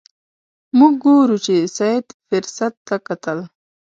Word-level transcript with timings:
موږ 0.77 0.93
ګورو 1.03 1.37
چې 1.45 1.55
سید 1.77 2.05
فرصت 2.27 2.73
ته 2.87 2.95
کتل. 3.07 3.39